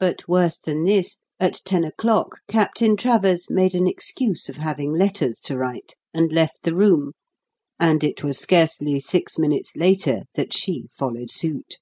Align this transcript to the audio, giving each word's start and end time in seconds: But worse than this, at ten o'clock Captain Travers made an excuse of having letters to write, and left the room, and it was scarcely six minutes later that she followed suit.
But 0.00 0.26
worse 0.26 0.58
than 0.58 0.82
this, 0.82 1.18
at 1.38 1.54
ten 1.64 1.84
o'clock 1.84 2.40
Captain 2.48 2.96
Travers 2.96 3.48
made 3.48 3.76
an 3.76 3.86
excuse 3.86 4.48
of 4.48 4.56
having 4.56 4.90
letters 4.92 5.38
to 5.42 5.56
write, 5.56 5.94
and 6.12 6.32
left 6.32 6.64
the 6.64 6.74
room, 6.74 7.12
and 7.78 8.02
it 8.02 8.24
was 8.24 8.40
scarcely 8.40 8.98
six 8.98 9.38
minutes 9.38 9.76
later 9.76 10.22
that 10.34 10.52
she 10.52 10.88
followed 10.90 11.30
suit. 11.30 11.76